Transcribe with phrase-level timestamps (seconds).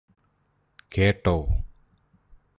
[0.97, 1.35] കേട്ടോ